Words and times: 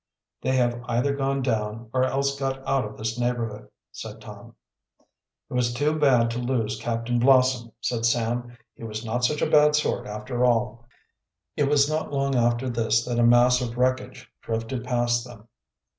"They 0.41 0.53
have 0.55 0.81
either 0.87 1.15
gone 1.15 1.43
down 1.43 1.91
or 1.93 2.03
else 2.03 2.35
got 2.39 2.67
out 2.67 2.85
of 2.85 2.97
this 2.97 3.19
neighborhood," 3.19 3.69
said 3.91 4.19
Tom. 4.19 4.55
"It 5.47 5.53
was 5.53 5.75
too 5.75 5.93
bad 5.95 6.31
to 6.31 6.39
lose 6.39 6.79
Captain 6.81 7.19
Blossom," 7.19 7.71
said 7.81 8.07
Sam. 8.07 8.57
"He 8.73 8.83
was 8.83 9.05
not 9.05 9.23
such 9.23 9.43
a 9.43 9.49
bad 9.51 9.75
sort, 9.75 10.07
after 10.07 10.43
all." 10.43 10.87
It 11.55 11.65
was 11.65 11.87
not 11.87 12.11
long 12.11 12.33
after 12.33 12.67
this 12.67 13.05
that 13.05 13.19
a 13.19 13.23
mass 13.23 13.61
of 13.61 13.77
wreckage 13.77 14.27
drifted 14.41 14.83
past 14.83 15.23
them. 15.23 15.47